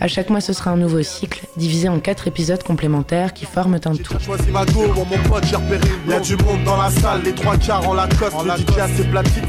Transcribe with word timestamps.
À 0.00 0.06
chaque 0.06 0.30
mois, 0.30 0.40
ce 0.40 0.52
sera 0.52 0.70
un 0.70 0.76
nouveau 0.76 1.02
cycle, 1.02 1.44
divisé 1.56 1.88
en 1.88 1.98
quatre 1.98 2.28
épisodes 2.28 2.62
complémentaires 2.62 3.34
qui 3.34 3.46
forment 3.46 3.80
un 3.84 3.96
tout. 3.96 4.14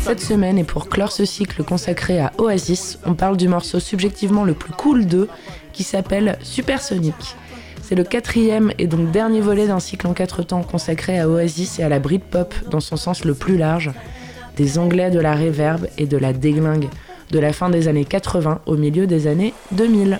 Cette 0.01 0.21
semaine, 0.21 0.57
et 0.57 0.63
pour 0.63 0.89
clore 0.89 1.11
ce 1.11 1.25
cycle 1.25 1.63
consacré 1.63 2.19
à 2.19 2.31
Oasis, 2.39 2.97
on 3.05 3.13
parle 3.13 3.37
du 3.37 3.47
morceau 3.47 3.79
subjectivement 3.79 4.43
le 4.43 4.55
plus 4.55 4.73
cool 4.73 5.05
d'eux, 5.05 5.29
qui 5.71 5.83
s'appelle 5.83 6.39
Supersonic. 6.41 7.35
C'est 7.83 7.95
le 7.95 8.03
quatrième 8.03 8.71
et 8.79 8.87
donc 8.87 9.11
dernier 9.11 9.41
volet 9.41 9.67
d'un 9.67 9.79
cycle 9.79 10.07
en 10.07 10.13
quatre 10.13 10.41
temps 10.41 10.63
consacré 10.63 11.19
à 11.19 11.29
Oasis 11.29 11.77
et 11.77 11.83
à 11.83 11.89
la 11.89 11.99
Britpop 11.99 12.55
dans 12.71 12.79
son 12.79 12.97
sens 12.97 13.23
le 13.23 13.35
plus 13.35 13.57
large, 13.57 13.91
des 14.57 14.79
anglais 14.79 15.11
de 15.11 15.19
la 15.19 15.35
reverb 15.35 15.87
et 15.99 16.07
de 16.07 16.17
la 16.17 16.33
déglingue, 16.33 16.89
de 17.29 17.39
la 17.39 17.53
fin 17.53 17.69
des 17.69 17.87
années 17.87 18.05
80 18.05 18.61
au 18.65 18.77
milieu 18.77 19.05
des 19.05 19.27
années 19.27 19.53
2000. 19.73 20.19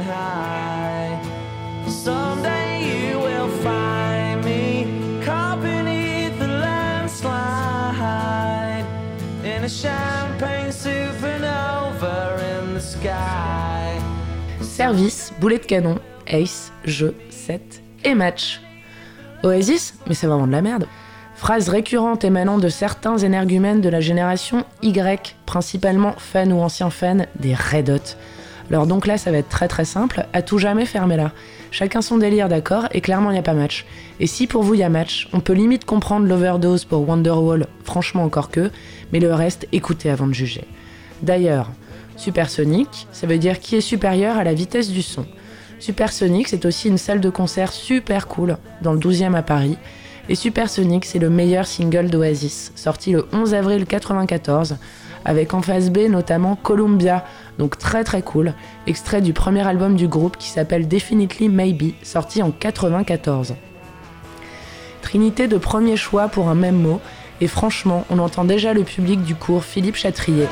Service, 14.81 15.31
boulet 15.39 15.59
de 15.59 15.65
canon, 15.65 15.99
ace, 16.25 16.71
jeu, 16.85 17.13
set 17.29 17.83
et 18.03 18.15
match. 18.15 18.61
Oasis 19.43 19.93
Mais 20.07 20.15
c'est 20.15 20.25
vraiment 20.25 20.47
de 20.47 20.51
la 20.51 20.63
merde. 20.63 20.87
Phrase 21.35 21.69
récurrente 21.69 22.23
émanant 22.23 22.57
de 22.57 22.67
certains 22.67 23.19
énergumènes 23.19 23.81
de 23.81 23.89
la 23.89 23.99
génération 23.99 24.65
Y, 24.81 25.35
principalement 25.45 26.15
fans 26.17 26.49
ou 26.49 26.61
anciens 26.61 26.89
fans 26.89 27.27
des 27.35 27.53
Red 27.53 27.91
Hot. 27.91 28.17
Alors 28.71 28.87
donc 28.87 29.05
là, 29.05 29.19
ça 29.19 29.29
va 29.29 29.37
être 29.37 29.49
très 29.49 29.67
très 29.67 29.85
simple, 29.85 30.25
à 30.33 30.41
tout 30.41 30.57
jamais 30.57 30.87
fermez 30.87 31.15
là. 31.15 31.31
Chacun 31.69 32.01
son 32.01 32.17
délire, 32.17 32.49
d'accord, 32.49 32.87
et 32.91 33.01
clairement 33.01 33.29
il 33.29 33.33
n'y 33.33 33.39
a 33.39 33.43
pas 33.43 33.53
match. 33.53 33.85
Et 34.19 34.25
si 34.25 34.47
pour 34.47 34.63
vous 34.63 34.73
il 34.73 34.79
y 34.79 34.83
a 34.83 34.89
match, 34.89 35.29
on 35.31 35.41
peut 35.41 35.53
limite 35.53 35.85
comprendre 35.85 36.25
l'overdose 36.25 36.85
pour 36.85 37.07
Wonderwall, 37.07 37.67
franchement 37.83 38.23
encore 38.23 38.49
que, 38.49 38.71
mais 39.13 39.19
le 39.19 39.31
reste, 39.31 39.67
écoutez 39.73 40.09
avant 40.09 40.25
de 40.25 40.33
juger. 40.33 40.65
D'ailleurs, 41.21 41.69
supersonique, 42.17 43.07
ça 43.11 43.27
veut 43.27 43.37
dire 43.37 43.59
qui 43.59 43.75
est 43.75 43.81
supérieur 43.81 44.37
à 44.37 44.43
la 44.43 44.53
vitesse 44.53 44.89
du 44.89 45.01
son. 45.01 45.25
Supersonic, 45.79 46.47
c'est 46.47 46.65
aussi 46.65 46.89
une 46.89 46.97
salle 46.97 47.21
de 47.21 47.29
concert 47.29 47.73
super 47.73 48.27
cool 48.27 48.57
dans 48.81 48.93
le 48.93 48.99
12e 48.99 49.33
à 49.33 49.41
Paris. 49.41 49.77
Et 50.29 50.35
Supersonic, 50.35 51.05
c'est 51.05 51.19
le 51.19 51.29
meilleur 51.29 51.65
single 51.65 52.09
d'Oasis, 52.09 52.71
sorti 52.75 53.11
le 53.11 53.27
11 53.33 53.55
avril 53.55 53.79
1994, 53.79 54.77
avec 55.25 55.53
en 55.53 55.61
face 55.61 55.89
B 55.89 56.09
notamment 56.09 56.55
Columbia, 56.55 57.25
donc 57.57 57.77
très 57.77 58.03
très 58.03 58.21
cool, 58.21 58.53
extrait 58.85 59.21
du 59.21 59.33
premier 59.33 59.67
album 59.67 59.95
du 59.95 60.07
groupe 60.07 60.37
qui 60.37 60.49
s'appelle 60.49 60.87
Definitely 60.87 61.49
Maybe, 61.49 61.93
sorti 62.03 62.43
en 62.43 62.51
94. 62.51 63.55
Trinité 65.01 65.47
de 65.47 65.57
premier 65.57 65.97
choix 65.97 66.27
pour 66.27 66.47
un 66.47 66.55
même 66.55 66.79
mot, 66.79 67.01
et 67.41 67.47
franchement, 67.47 68.05
on 68.11 68.19
entend 68.19 68.45
déjà 68.45 68.73
le 68.73 68.83
public 68.83 69.23
du 69.23 69.33
cours 69.33 69.63
Philippe 69.63 69.95
Chatrier. 69.95 70.47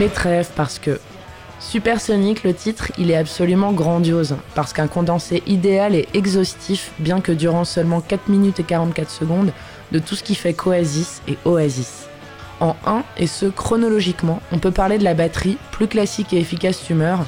Mais 0.00 0.08
trêve 0.08 0.48
parce 0.56 0.78
que 0.78 0.98
Supersonic, 1.58 2.42
le 2.42 2.54
titre, 2.54 2.90
il 2.96 3.10
est 3.10 3.18
absolument 3.18 3.70
grandiose, 3.72 4.36
parce 4.54 4.72
qu'un 4.72 4.86
condensé 4.86 5.42
idéal 5.46 5.94
et 5.94 6.08
exhaustif, 6.14 6.92
bien 6.98 7.20
que 7.20 7.32
durant 7.32 7.66
seulement 7.66 8.00
4 8.00 8.30
minutes 8.30 8.60
et 8.60 8.62
44 8.62 9.10
secondes, 9.10 9.52
de 9.92 9.98
tout 9.98 10.14
ce 10.14 10.22
qui 10.22 10.34
fait 10.34 10.54
qu'Oasis 10.54 11.20
et 11.28 11.36
Oasis. 11.44 12.06
En 12.60 12.76
1, 12.86 13.02
et 13.18 13.26
ce 13.26 13.44
chronologiquement, 13.44 14.40
on 14.52 14.58
peut 14.58 14.70
parler 14.70 14.96
de 14.96 15.04
la 15.04 15.12
batterie, 15.12 15.58
plus 15.70 15.86
classique 15.86 16.32
et 16.32 16.38
efficace 16.38 16.82
tumeur, 16.82 17.26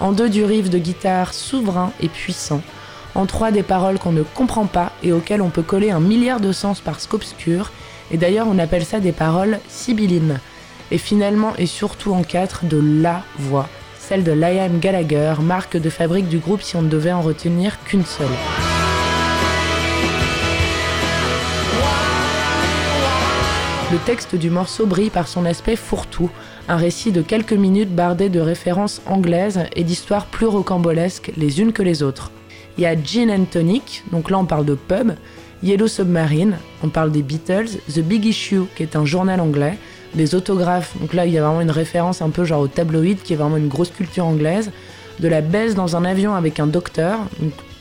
en 0.00 0.12
2 0.12 0.30
du 0.30 0.44
riff 0.46 0.70
de 0.70 0.78
guitare 0.78 1.34
souverain 1.34 1.92
et 2.00 2.08
puissant, 2.08 2.62
en 3.14 3.26
3 3.26 3.50
des 3.50 3.62
paroles 3.62 3.98
qu'on 3.98 4.12
ne 4.12 4.22
comprend 4.22 4.64
pas 4.64 4.92
et 5.02 5.12
auxquelles 5.12 5.42
on 5.42 5.50
peut 5.50 5.60
coller 5.60 5.90
un 5.90 6.00
milliard 6.00 6.40
de 6.40 6.52
sens 6.52 6.80
parce 6.80 7.06
qu'obscurs, 7.06 7.70
et 8.10 8.16
d'ailleurs 8.16 8.48
on 8.48 8.58
appelle 8.58 8.86
ça 8.86 8.98
des 8.98 9.12
paroles 9.12 9.58
sibyllines 9.68 10.40
et 10.90 10.98
finalement 10.98 11.54
et 11.56 11.66
surtout 11.66 12.12
en 12.12 12.22
4 12.22 12.66
de 12.66 12.80
la 13.02 13.22
voix, 13.38 13.68
celle 13.98 14.24
de 14.24 14.32
Liam 14.32 14.78
Gallagher, 14.80 15.34
marque 15.40 15.76
de 15.76 15.90
fabrique 15.90 16.28
du 16.28 16.38
groupe 16.38 16.62
si 16.62 16.76
on 16.76 16.82
ne 16.82 16.88
devait 16.88 17.12
en 17.12 17.22
retenir 17.22 17.82
qu'une 17.84 18.04
seule. 18.04 18.26
Le 23.92 23.98
texte 23.98 24.34
du 24.34 24.50
morceau 24.50 24.86
brille 24.86 25.10
par 25.10 25.28
son 25.28 25.44
aspect 25.44 25.76
fourre-tout, 25.76 26.30
un 26.68 26.76
récit 26.76 27.12
de 27.12 27.22
quelques 27.22 27.52
minutes 27.52 27.94
bardé 27.94 28.28
de 28.28 28.40
références 28.40 29.00
anglaises 29.06 29.66
et 29.76 29.84
d'histoires 29.84 30.26
plus 30.26 30.46
rocambolesques 30.46 31.30
les 31.36 31.60
unes 31.60 31.72
que 31.72 31.82
les 31.82 32.02
autres. 32.02 32.32
Il 32.76 32.82
y 32.82 32.86
a 32.86 33.00
Gin 33.00 33.30
and 33.30 33.44
Tonic, 33.44 34.02
donc 34.10 34.30
là 34.30 34.38
on 34.38 34.46
parle 34.46 34.64
de 34.64 34.74
pub, 34.74 35.12
Yellow 35.62 35.86
Submarine, 35.86 36.56
on 36.82 36.88
parle 36.88 37.12
des 37.12 37.22
Beatles, 37.22 37.78
The 37.88 38.00
Big 38.00 38.24
Issue, 38.24 38.64
qui 38.74 38.82
est 38.82 38.96
un 38.96 39.04
journal 39.04 39.40
anglais, 39.40 39.78
des 40.14 40.34
autographes, 40.34 40.96
donc 41.00 41.12
là 41.12 41.26
il 41.26 41.32
y 41.32 41.38
a 41.38 41.42
vraiment 41.42 41.60
une 41.60 41.70
référence 41.70 42.22
un 42.22 42.30
peu 42.30 42.44
genre 42.44 42.60
au 42.60 42.68
tabloïd, 42.68 43.22
qui 43.22 43.32
est 43.32 43.36
vraiment 43.36 43.56
une 43.56 43.68
grosse 43.68 43.90
culture 43.90 44.26
anglaise, 44.26 44.70
de 45.20 45.28
la 45.28 45.40
baisse 45.40 45.74
dans 45.74 45.96
un 45.96 46.04
avion 46.04 46.34
avec 46.34 46.60
un 46.60 46.66
docteur, 46.66 47.18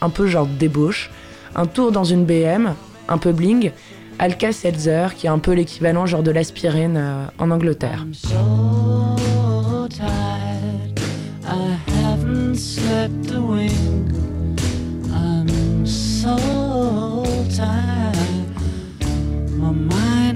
un 0.01 0.09
peu 0.09 0.27
genre 0.27 0.47
débauche, 0.47 1.11
un 1.55 1.65
tour 1.65 1.91
dans 1.91 2.03
une 2.03 2.25
BM, 2.25 2.73
un 3.07 3.17
peu 3.17 3.31
bling, 3.31 3.71
Alka-Seltzer, 4.19 5.15
qui 5.15 5.27
est 5.27 5.29
un 5.29 5.39
peu 5.39 5.53
l'équivalent 5.53 6.05
genre 6.05 6.23
de 6.23 6.31
l'aspirine 6.31 6.97
euh, 6.97 7.25
en 7.39 7.51
Angleterre. 7.51 8.05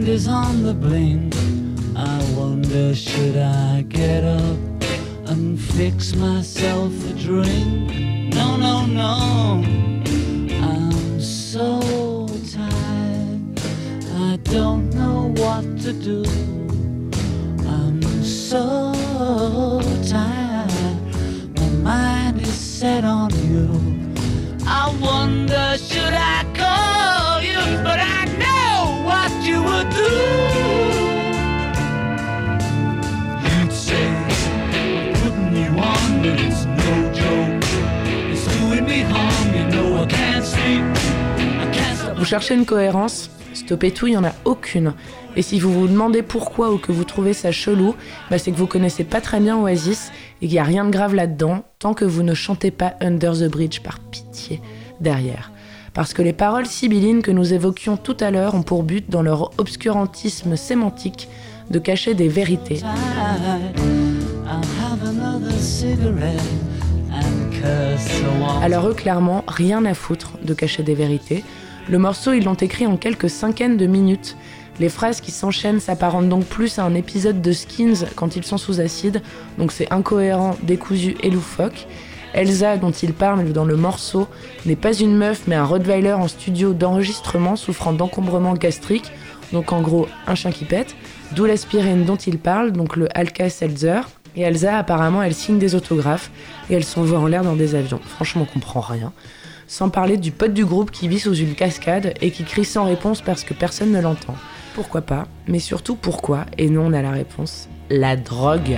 Is 0.10 0.26
on 0.30 0.64
the. 0.64 1.67
I 1.98 2.24
wonder, 2.38 2.94
should 2.94 3.38
I 3.38 3.82
get 3.90 4.24
up 4.24 4.58
and 5.26 5.60
fix 5.60 6.14
myself 6.14 6.92
a 7.10 7.14
drink? 7.14 8.36
No, 8.36 8.56
no, 8.56 8.86
no, 8.86 9.64
I'm 10.62 11.20
so 11.20 12.28
tired, 12.54 13.60
I 14.16 14.38
don't 14.44 14.94
know 14.94 15.34
what 15.38 15.66
to 15.82 15.94
do. 15.94 16.24
I'm 17.68 18.24
so 18.24 18.94
tired. 20.08 21.58
My 21.58 21.70
mind 21.82 22.42
is 22.42 22.54
set 22.54 23.04
on 23.04 23.32
you. 23.50 23.68
I 24.68 24.96
wonder, 25.02 25.77
cherchez 42.28 42.56
une 42.56 42.66
cohérence 42.66 43.32
Stoppez 43.54 43.92
tout, 43.92 44.06
il 44.06 44.12
n'y 44.12 44.18
en 44.18 44.26
a 44.26 44.34
aucune. 44.44 44.94
Et 45.38 45.42
si 45.42 45.60
vous 45.60 45.72
vous 45.72 45.88
demandez 45.88 46.22
pourquoi 46.22 46.72
ou 46.72 46.78
que 46.78 46.92
vous 46.92 47.06
trouvez 47.06 47.34
ça 47.34 47.52
chelou, 47.52 47.96
bah 48.30 48.38
c'est 48.38 48.52
que 48.52 48.58
vous 48.58 48.68
connaissez 48.68 49.04
pas 49.06 49.22
très 49.22 49.40
bien 49.40 49.58
Oasis 49.58 50.12
et 50.42 50.48
qu'il 50.48 50.56
n'y 50.56 50.60
a 50.60 50.64
rien 50.64 50.84
de 50.84 50.92
grave 50.92 51.16
là-dedans 51.16 51.64
tant 51.80 51.94
que 51.94 52.06
vous 52.06 52.22
ne 52.22 52.34
chantez 52.34 52.70
pas 52.70 52.96
Under 53.00 53.34
the 53.34 53.50
Bridge 53.50 53.80
par 53.80 54.00
pitié 54.00 54.62
derrière. 55.00 55.52
Parce 55.94 56.14
que 56.14 56.22
les 56.22 56.34
paroles 56.34 56.66
sibyllines 56.66 57.22
que 57.22 57.32
nous 57.32 57.54
évoquions 57.54 57.98
tout 57.98 58.18
à 58.20 58.30
l'heure 58.30 58.56
ont 58.56 58.62
pour 58.62 58.84
but, 58.84 59.10
dans 59.10 59.22
leur 59.22 59.52
obscurantisme 59.58 60.58
sémantique, 60.58 61.30
de 61.72 61.80
cacher 61.80 62.14
des 62.14 62.28
vérités. 62.28 62.82
Alors 68.62 68.88
eux, 68.88 68.94
clairement, 68.94 69.44
rien 69.48 69.86
à 69.86 69.94
foutre 69.94 70.34
de 70.44 70.54
cacher 70.54 70.84
des 70.84 70.94
vérités. 70.94 71.44
Le 71.90 71.98
morceau, 71.98 72.34
ils 72.34 72.44
l'ont 72.44 72.54
écrit 72.54 72.86
en 72.86 72.98
quelques 72.98 73.30
cinquaines 73.30 73.78
de 73.78 73.86
minutes. 73.86 74.36
Les 74.82 74.90
phrases 74.90 75.22
qui 75.22 75.32
s'enchaînent 75.32 75.80
s'apparentent 75.80 76.28
donc 76.28 76.44
plus 76.44 76.80
à 76.80 76.84
un 76.84 76.94
épisode 76.94 77.42
de 77.42 77.52
Skins 77.54 78.06
quand 78.16 78.36
ils 78.36 78.44
sont 78.44 78.58
sous 78.58 78.82
acide, 78.82 79.22
donc 79.58 79.72
c'est 79.72 79.92
incohérent, 79.92 80.58
décousu 80.64 81.16
et 81.24 81.30
loufoque. 81.30 81.88
Elsa, 82.34 82.76
dont 82.76 82.92
il 82.92 83.14
parle 83.14 83.54
dans 83.54 83.64
le 83.64 83.78
morceau, 83.78 84.28
n'est 84.66 84.76
pas 84.76 84.94
une 84.94 85.16
meuf 85.16 85.44
mais 85.48 85.56
un 85.56 85.64
Rottweiler 85.64 86.12
en 86.12 86.28
studio 86.28 86.74
d'enregistrement 86.74 87.56
souffrant 87.56 87.94
d'encombrement 87.94 88.54
gastrique, 88.54 89.10
donc 89.54 89.72
en 89.72 89.82
gros 89.82 90.08
un 90.28 90.36
chien 90.36 90.52
qui 90.52 90.66
pète, 90.66 90.94
d'où 91.32 91.46
l'aspirine 91.46 92.04
dont 92.04 92.18
il 92.18 92.38
parle, 92.38 92.74
donc 92.74 92.98
le 92.98 93.08
Alka-Seltzer. 93.18 94.02
Et 94.36 94.42
Elsa, 94.42 94.78
apparemment, 94.78 95.24
elle 95.24 95.34
signe 95.34 95.58
des 95.58 95.74
autographes 95.74 96.30
et 96.70 96.76
elle 96.76 96.84
s'envoie 96.84 97.18
en 97.18 97.28
l'air 97.28 97.44
dans 97.44 97.56
des 97.56 97.74
avions. 97.74 98.02
Franchement, 98.06 98.46
on 98.48 98.54
comprend 98.54 98.82
rien. 98.82 99.14
Sans 99.70 99.90
parler 99.90 100.16
du 100.16 100.32
pote 100.32 100.54
du 100.54 100.64
groupe 100.64 100.92
qui 100.92 101.10
vit 101.10 101.20
sous 101.20 101.36
une 101.36 101.54
cascade 101.54 102.14
et 102.22 102.32
qui 102.32 102.46
crie 102.46 102.64
sans 102.64 102.86
réponse 102.86 103.22
parce 103.22 103.44
que 103.44 103.54
personne 103.54 103.92
ne 103.92 104.00
l'entend. 104.00 104.36
Pourquoi 104.74 105.02
pas 105.02 105.28
Mais 105.46 105.60
surtout 105.60 105.98
pourquoi 105.98 106.46
Et 106.58 106.70
non, 106.70 106.86
on 106.86 106.94
a 106.94 107.02
la 107.02 107.12
réponse. 107.12 107.68
La 107.90 108.16
drogue. 108.16 108.78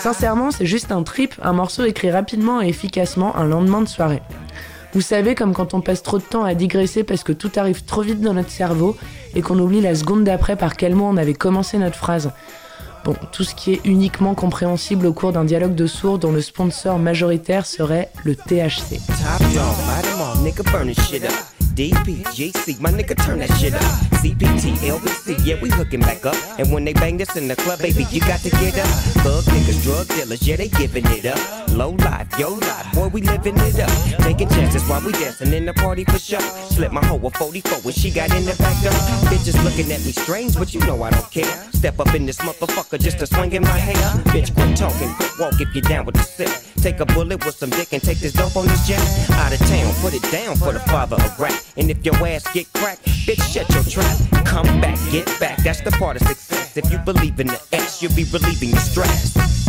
Sincèrement, 0.00 0.50
c'est 0.50 0.66
juste 0.66 0.90
un 0.90 1.04
trip, 1.04 1.34
un 1.42 1.52
morceau 1.52 1.84
écrit 1.84 2.10
rapidement 2.10 2.60
et 2.60 2.66
efficacement 2.68 3.36
un 3.36 3.44
lendemain 3.44 3.82
de 3.82 3.88
soirée. 3.88 4.22
Vous 4.94 5.00
savez, 5.00 5.36
comme 5.36 5.52
quand 5.52 5.74
on 5.74 5.80
passe 5.80 6.02
trop 6.02 6.18
de 6.18 6.24
temps 6.24 6.44
à 6.44 6.54
digresser 6.54 7.04
parce 7.04 7.22
que 7.22 7.32
tout 7.32 7.52
arrive 7.54 7.84
trop 7.84 8.02
vite 8.02 8.20
dans 8.20 8.34
notre 8.34 8.50
cerveau 8.50 8.96
et 9.36 9.42
qu'on 9.42 9.60
oublie 9.60 9.80
la 9.80 9.94
seconde 9.94 10.24
d'après 10.24 10.56
par 10.56 10.76
quel 10.76 10.96
mot 10.96 11.04
on 11.04 11.16
avait 11.16 11.34
commencé 11.34 11.78
notre 11.78 11.96
phrase. 11.96 12.32
Bon, 13.06 13.14
tout 13.30 13.44
ce 13.44 13.54
qui 13.54 13.72
est 13.72 13.80
uniquement 13.84 14.34
compréhensible 14.34 15.06
au 15.06 15.12
cours 15.12 15.30
d'un 15.30 15.44
dialogue 15.44 15.76
de 15.76 15.86
sourds 15.86 16.18
dont 16.18 16.32
le 16.32 16.40
sponsor 16.40 16.98
majoritaire 16.98 17.64
serait 17.64 18.10
le 18.24 18.34
THC. 18.34 18.98
DP, 21.76 22.24
JC, 22.32 22.80
my 22.80 22.90
nigga, 22.90 23.14
turn 23.22 23.40
that 23.40 23.52
shit 23.58 23.74
up. 23.74 23.82
CPT, 24.24 24.80
LBC, 24.88 25.44
yeah, 25.44 25.60
we 25.60 25.68
hooking 25.68 26.00
back 26.00 26.24
up. 26.24 26.34
And 26.58 26.72
when 26.72 26.86
they 26.86 26.94
bang 26.94 27.18
this 27.18 27.36
in 27.36 27.48
the 27.48 27.56
club, 27.56 27.80
baby, 27.80 28.06
you 28.10 28.20
got 28.20 28.40
to 28.40 28.48
get 28.48 28.78
up. 28.78 28.86
Thug 29.20 29.44
niggas, 29.44 29.82
drug 29.82 30.08
dealers, 30.08 30.40
yeah, 30.48 30.56
they 30.56 30.68
giving 30.68 31.04
it 31.08 31.26
up. 31.26 31.68
Low 31.68 31.90
life, 31.90 32.28
yo 32.38 32.54
life, 32.54 32.94
boy, 32.94 33.08
we 33.08 33.20
living 33.20 33.58
it 33.58 33.78
up. 33.78 33.90
Taking 34.22 34.48
chances 34.48 34.88
while 34.88 35.04
we 35.04 35.12
dancing 35.12 35.52
in 35.52 35.66
the 35.66 35.74
party 35.74 36.04
for 36.04 36.18
sure. 36.18 36.40
Slip 36.70 36.92
my 36.92 37.04
hoe 37.04 37.20
a 37.26 37.30
44 37.30 37.80
when 37.80 37.92
she 37.92 38.10
got 38.10 38.34
in 38.34 38.46
the 38.46 38.56
back 38.56 38.82
door. 38.82 38.92
Bitches 39.28 39.62
looking 39.62 39.92
at 39.92 40.02
me 40.02 40.12
strange, 40.12 40.56
but 40.56 40.72
you 40.72 40.80
know 40.80 41.02
I 41.02 41.10
don't 41.10 41.30
care. 41.30 41.44
Step 41.74 42.00
up 42.00 42.14
in 42.14 42.24
this 42.24 42.38
motherfucker 42.38 42.98
just 42.98 43.18
to 43.18 43.26
swing 43.26 43.52
in 43.52 43.60
my 43.60 43.76
hair. 43.76 44.22
Bitch, 44.32 44.54
quit 44.54 44.78
talking, 44.78 45.12
quit 45.16 45.38
walk 45.38 45.60
if 45.60 45.74
you 45.74 45.82
down 45.82 46.06
with 46.06 46.14
the 46.14 46.22
sick. 46.22 46.65
Take 46.76 47.00
a 47.00 47.06
bullet 47.06 47.44
with 47.44 47.56
some 47.56 47.70
dick 47.70 47.92
and 47.92 48.02
take 48.02 48.18
this 48.18 48.32
dope 48.32 48.56
on 48.56 48.66
this 48.66 48.86
jet. 48.86 49.00
Out 49.32 49.52
of 49.52 49.58
town, 49.66 49.92
put 50.00 50.14
it 50.14 50.22
down 50.30 50.56
for 50.56 50.72
the 50.72 50.80
father 50.80 51.16
of 51.16 51.40
rap. 51.40 51.60
And 51.76 51.90
if 51.90 52.04
your 52.04 52.14
ass 52.26 52.46
get 52.52 52.72
cracked, 52.72 53.04
bitch, 53.26 53.42
shut 53.52 53.68
your 53.74 53.84
trap. 53.84 54.16
Come 54.44 54.80
back, 54.80 54.98
get 55.10 55.26
back. 55.40 55.58
That's 55.58 55.80
the 55.80 55.90
part 55.92 56.20
of 56.20 56.26
success. 56.26 56.76
If 56.76 56.90
you 56.92 56.98
believe 56.98 57.40
in 57.40 57.48
the 57.48 57.60
X, 57.72 58.02
you'll 58.02 58.14
be 58.14 58.24
relieving 58.24 58.70
your 58.70 58.78
stress. 58.78 59.65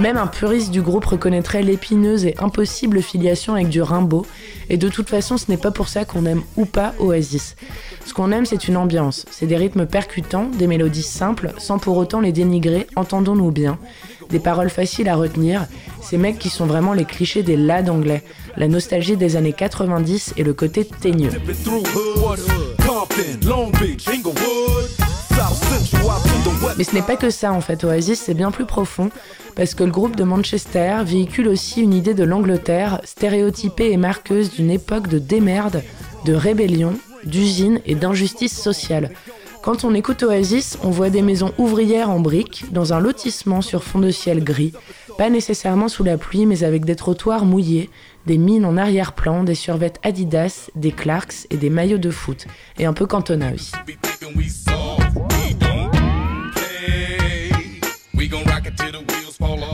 Même 0.00 0.16
un 0.16 0.26
puriste 0.26 0.70
du 0.70 0.82
groupe 0.82 1.04
reconnaîtrait 1.04 1.62
l'épineuse 1.62 2.24
et 2.24 2.34
impossible 2.38 3.02
filiation 3.02 3.54
avec 3.54 3.68
du 3.68 3.82
Rimbaud, 3.82 4.26
et 4.68 4.76
de 4.76 4.88
toute 4.88 5.08
façon 5.08 5.36
ce 5.36 5.46
n'est 5.48 5.56
pas 5.56 5.70
pour 5.70 5.88
ça 5.88 6.04
qu'on 6.04 6.26
aime 6.26 6.42
ou 6.56 6.66
pas 6.66 6.94
Oasis. 6.98 7.56
Ce 8.04 8.14
qu'on 8.14 8.32
aime 8.32 8.46
c'est 8.46 8.68
une 8.68 8.76
ambiance, 8.76 9.26
c'est 9.30 9.46
des 9.46 9.56
rythmes 9.56 9.86
percutants, 9.86 10.48
des 10.58 10.66
mélodies 10.66 11.02
simples, 11.02 11.52
sans 11.58 11.78
pour 11.78 11.96
autant 11.96 12.20
les 12.20 12.32
dénigrer, 12.32 12.86
entendons-nous 12.96 13.50
bien, 13.50 13.78
des 14.30 14.40
paroles 14.40 14.70
faciles 14.70 15.08
à 15.08 15.16
retenir, 15.16 15.66
ces 16.02 16.18
mecs 16.18 16.38
qui 16.38 16.50
sont 16.50 16.66
vraiment 16.66 16.92
les 16.92 17.04
clichés 17.04 17.42
des 17.42 17.56
lads 17.56 17.88
anglais, 17.88 18.22
la 18.56 18.68
nostalgie 18.68 19.16
des 19.16 19.36
années 19.36 19.52
90 19.52 20.34
et 20.36 20.44
le 20.44 20.52
côté 20.52 20.84
teigneux. 20.84 21.30
Mais 26.76 26.84
ce 26.84 26.94
n'est 26.94 27.02
pas 27.02 27.16
que 27.16 27.30
ça 27.30 27.52
en 27.52 27.60
fait, 27.60 27.84
Oasis 27.84 28.20
c'est 28.20 28.34
bien 28.34 28.50
plus 28.50 28.66
profond, 28.66 29.10
parce 29.56 29.74
que 29.74 29.84
le 29.84 29.90
groupe 29.90 30.16
de 30.16 30.24
Manchester 30.24 30.98
véhicule 31.04 31.48
aussi 31.48 31.82
une 31.82 31.94
idée 31.94 32.14
de 32.14 32.24
l'Angleterre, 32.24 33.00
stéréotypée 33.04 33.90
et 33.90 33.96
marqueuse 33.96 34.50
d'une 34.50 34.70
époque 34.70 35.08
de 35.08 35.18
démerde, 35.18 35.82
de 36.24 36.34
rébellion, 36.34 36.94
d'usine 37.24 37.80
et 37.86 37.94
d'injustice 37.94 38.56
sociale. 38.56 39.10
Quand 39.62 39.84
on 39.84 39.94
écoute 39.94 40.22
Oasis, 40.22 40.78
on 40.84 40.90
voit 40.90 41.10
des 41.10 41.22
maisons 41.22 41.52
ouvrières 41.58 42.10
en 42.10 42.20
briques, 42.20 42.66
dans 42.70 42.92
un 42.92 43.00
lotissement 43.00 43.60
sur 43.60 43.82
fond 43.82 43.98
de 43.98 44.10
ciel 44.10 44.44
gris, 44.44 44.72
pas 45.18 45.30
nécessairement 45.30 45.88
sous 45.88 46.04
la 46.04 46.16
pluie, 46.16 46.46
mais 46.46 46.62
avec 46.62 46.84
des 46.84 46.94
trottoirs 46.94 47.44
mouillés, 47.44 47.90
des 48.26 48.38
mines 48.38 48.64
en 48.64 48.76
arrière-plan, 48.76 49.42
des 49.42 49.56
survêtes 49.56 49.98
Adidas, 50.04 50.70
des 50.76 50.92
Clarks 50.92 51.46
et 51.50 51.56
des 51.56 51.70
maillots 51.70 51.98
de 51.98 52.10
foot, 52.10 52.46
et 52.78 52.86
un 52.86 52.92
peu 52.92 53.06
Cantona 53.06 53.52
aussi. 53.52 53.72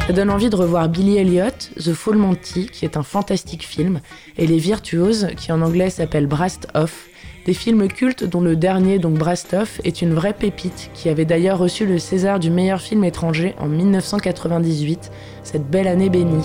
Ça 0.07 0.13
donne 0.13 0.29
envie 0.29 0.51
de 0.51 0.57
revoir 0.57 0.91
Billy 0.91 1.17
Elliot, 1.17 1.49
The 1.79 1.95
Full 1.95 2.17
Monty, 2.17 2.67
qui 2.67 2.85
est 2.85 2.99
un 2.99 3.03
fantastique 3.03 3.67
film, 3.67 4.01
et 4.37 4.47
Les 4.47 4.59
Virtuoses, 4.59 5.29
qui 5.35 5.51
en 5.51 5.63
anglais 5.63 5.89
s'appelle 5.89 6.27
Brast 6.27 6.69
Off, 6.75 7.09
des 7.47 7.55
films 7.55 7.89
cultes 7.89 8.23
dont 8.23 8.43
le 8.43 8.55
dernier, 8.55 8.99
donc 8.99 9.15
Brast 9.15 9.55
Off, 9.55 9.81
est 9.83 10.03
une 10.03 10.13
vraie 10.13 10.35
pépite, 10.35 10.91
qui 10.93 11.09
avait 11.09 11.25
d'ailleurs 11.25 11.59
reçu 11.59 11.87
le 11.87 11.99
César 11.99 12.39
du 12.39 12.51
meilleur 12.51 12.83
film 12.83 13.03
étranger 13.03 13.55
en 13.59 13.67
1998, 13.67 15.11
cette 15.43 15.71
belle 15.71 15.89
année 15.89 16.11
bénie. 16.11 16.45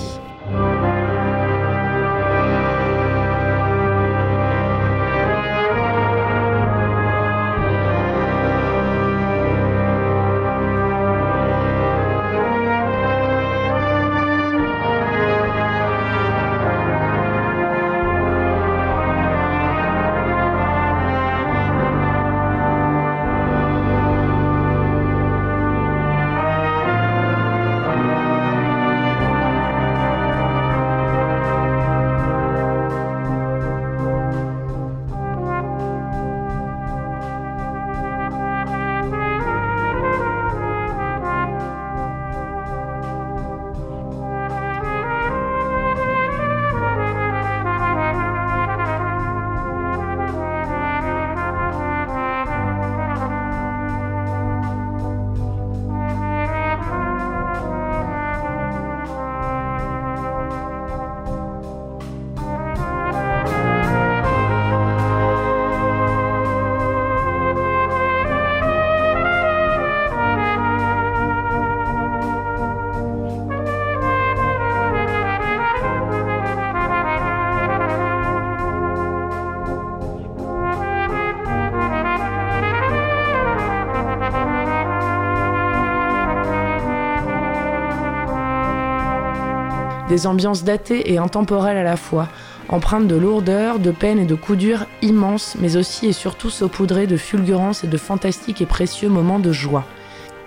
Des 90.10 90.26
ambiances 90.26 90.64
datées 90.64 91.14
et 91.14 91.20
intemporelles 91.20 91.78
à 91.78 91.84
la 91.84 91.96
fois, 91.96 92.28
empreintes 92.68 93.08
de 93.08 93.16
lourdeur, 93.16 93.78
de 93.78 93.92
peine 93.92 94.18
et 94.18 94.26
de 94.26 94.34
coups 94.34 94.58
durs 94.58 94.86
immenses, 95.04 95.56
mais 95.62 95.78
aussi 95.78 96.08
et 96.08 96.14
surtout 96.14 96.50
saupoudrées 96.50 97.06
de 97.06 97.16
fulgurances 97.16 97.84
et 97.84 97.88
de 97.88 97.98
fantastiques 97.98 98.60
et 98.62 98.66
précieux 98.66 99.10
moments 99.10 99.38
de 99.38 99.52
joie. 99.52 99.86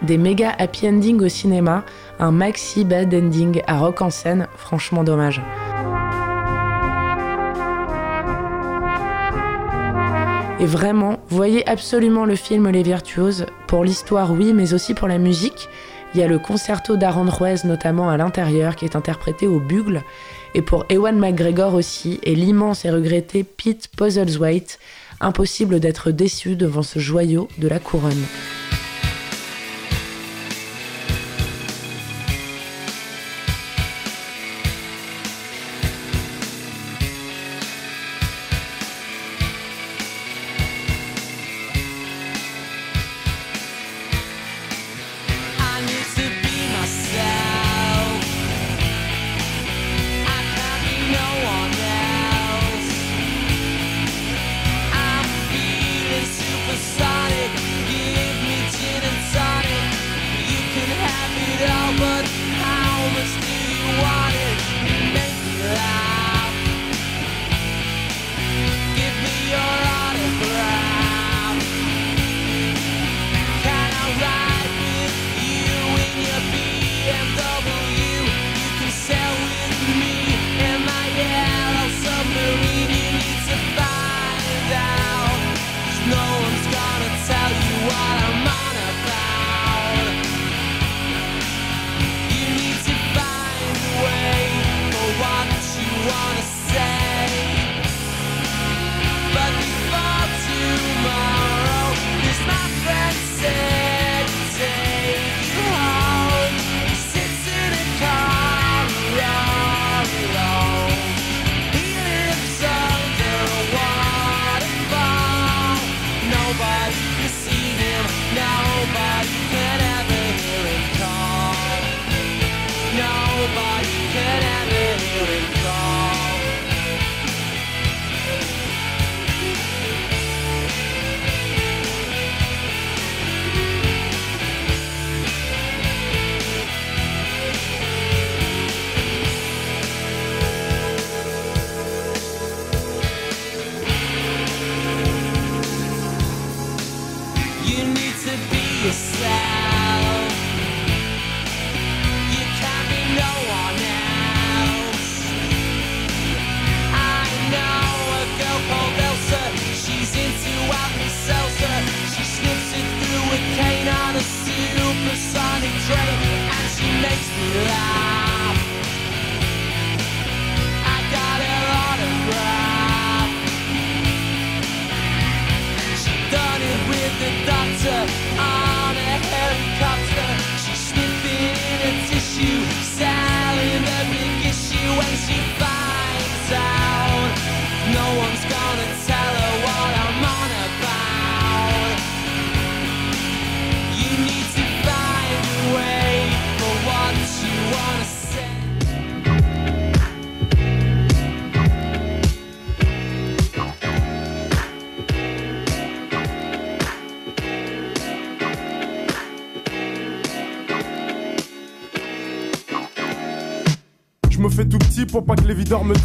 Des 0.03 0.19
méga 0.19 0.51
happy 0.59 0.89
ending 0.89 1.23
au 1.23 1.29
cinéma, 1.29 1.85
un 2.19 2.33
maxi 2.33 2.85
bad 2.85 3.15
ending 3.15 3.63
à 3.69 3.79
rock 3.79 4.03
en 4.03 4.11
scène, 4.11 4.49
franchement 4.57 5.05
dommage. 5.05 5.41
Et 10.59 10.67
vraiment, 10.67 11.19
voyez 11.29 11.69
absolument 11.69 12.25
le 12.25 12.35
film 12.35 12.69
Les 12.69 12.83
Virtuoses, 12.83 13.47
pour 13.69 13.85
l'histoire 13.85 14.33
oui, 14.33 14.53
mais 14.53 14.75
aussi 14.75 14.95
pour 14.95 15.07
la 15.07 15.19
musique. 15.19 15.69
Il 16.15 16.21
y 16.21 16.23
a 16.23 16.29
le 16.29 16.39
concerto 16.39 16.97
d'Aaron 16.97 17.31
Ruiz 17.31 17.65
notamment 17.65 18.11
à 18.11 18.17
l'intérieur 18.17 18.77
qui 18.77 18.85
est 18.85 18.97
interprété 18.97 19.47
au 19.47 19.61
bugle, 19.61 20.03
et 20.55 20.61
pour 20.61 20.85
Ewan 20.91 21.19
McGregor 21.19 21.75
aussi, 21.75 22.21
et 22.23 22.35
l'immense 22.35 22.85
et 22.85 22.91
regretté 22.91 23.45
Pete 23.45 23.89
Puzzleswaite, 23.97 24.79
impossible 25.21 25.81
d'être 25.81 26.11
déçu 26.11 26.57
devant 26.57 26.83
ce 26.83 26.99
joyau 26.99 27.49
de 27.59 27.69
la 27.69 27.79
couronne. 27.79 28.25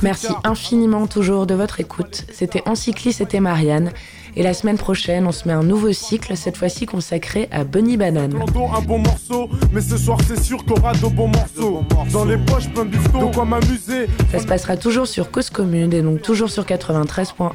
Merci 0.04 0.28
infiniment 0.44 1.08
toujours 1.08 1.46
de 1.48 1.54
votre 1.54 1.80
écoute. 1.80 2.26
C'était 2.32 2.64
Encyclis, 2.66 3.14
c'était 3.14 3.40
Marianne. 3.40 3.92
Et 4.36 4.44
la 4.44 4.54
semaine 4.54 4.78
prochaine, 4.78 5.26
on 5.26 5.32
se 5.32 5.48
met 5.48 5.54
un 5.54 5.64
nouveau 5.64 5.92
cycle, 5.94 6.38
cette 6.38 6.58
fois-ci 6.58 6.86
consacré 6.86 7.48
à 7.52 7.64
Bunny 7.64 7.98
Banane. 7.98 8.36
Un 8.36 8.82
bon 8.82 9.00
morceau, 9.00 9.50
mais 9.74 9.82
ce 9.82 9.98
soir 9.98 10.20
c'est 10.28 10.40
sûr 10.40 10.64
qu'on 10.64 10.76
aura 10.76 10.94
de 10.94 11.08
bons 11.08 11.28
morceaux. 11.28 11.84
Dans 12.12 12.26
les 12.26 12.38
poches, 12.38 12.70
plein 12.70 12.86
de 12.86 13.34
quoi 13.34 13.46
m'amuser. 13.46 14.08
Ça 14.32 14.40
se 14.40 14.46
passera 14.46 14.78
toujours 14.78 15.08
sur 15.08 15.32
Cause 15.32 15.50
Commune 15.50 15.92
et 15.92 16.04
donc 16.04 16.22
toujours 16.22 16.50
sur 16.52 16.66
93.1. 16.66 17.50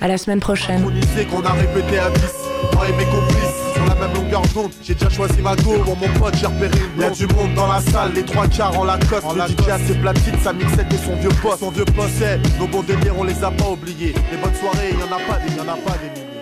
À 0.00 0.08
la 0.08 0.18
semaine 0.18 0.40
prochaine. 0.40 0.82
qu'on 1.30 1.42
a 1.42 1.52
répété 1.52 1.98
à 1.98 2.10
10, 2.10 2.20
longueur 4.34 4.52
d'onde. 4.54 4.72
J'ai 4.82 4.94
déjà 4.94 5.10
choisi 5.10 5.40
ma 5.40 5.56
go 5.56 5.78
pour 5.84 5.96
mon 5.96 6.08
pote, 6.18 6.34
j'ai 6.36 6.46
repéré 6.46 6.78
une 6.96 7.02
Y'a 7.02 7.10
du 7.10 7.26
monde 7.26 7.54
dans 7.54 7.66
la 7.66 7.80
salle, 7.80 8.12
les 8.14 8.24
trois 8.24 8.46
quarts 8.46 8.78
en 8.78 8.84
la 8.84 8.98
coste. 8.98 9.26
Le 9.34 9.64
DJ 9.64 9.68
a 9.68 9.78
ses 9.78 9.94
platines, 9.94 10.38
sa 10.42 10.52
mixette 10.52 10.92
et 10.92 10.98
son 10.98 11.16
vieux 11.16 11.30
poste. 11.42 11.60
Son 11.60 11.70
vieux 11.70 11.84
poste, 11.84 12.24
nos 12.58 12.66
bons 12.66 12.82
délires, 12.82 13.14
on 13.18 13.24
les 13.24 13.42
a 13.42 13.50
pas 13.50 13.68
oubliés. 13.68 14.14
Les 14.30 14.38
bonnes 14.38 14.54
soirées, 14.54 14.92
y'en 14.92 15.16
a 15.16 15.20
pas 15.20 15.38
des, 15.38 15.54
y'en 15.56 15.62
a 15.62 15.76
pas 15.76 15.96
des 15.98 16.10
milliers. 16.10 16.34